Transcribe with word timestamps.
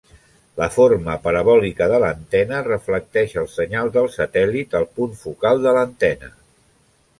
La 0.59 0.67
forma 0.75 1.17
parabòlica 1.25 1.89
de 1.91 1.99
l'antena 2.05 2.63
reflecteix 2.69 3.37
el 3.43 3.49
senyal 3.59 3.93
del 3.99 4.11
satèl·lit 4.17 4.77
al 4.83 4.91
punt 4.99 5.17
focal 5.27 5.65
de 5.69 5.79
l'antena. 5.79 6.35